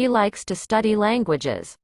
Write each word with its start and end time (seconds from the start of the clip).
He 0.00 0.08
likes 0.08 0.46
to 0.46 0.56
study 0.56 0.96
languages. 0.96 1.76